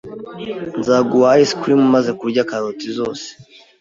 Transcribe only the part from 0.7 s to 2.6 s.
Nzaguha ice cream umaze kurya